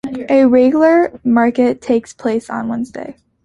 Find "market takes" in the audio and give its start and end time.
1.23-2.11